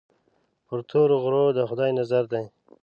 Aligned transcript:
پر 0.67 0.79
تورو 0.89 1.15
غرو 1.23 1.45
د 1.57 1.59
خدای 1.69 1.91
نظر 1.99 2.23
دی. 2.33 2.43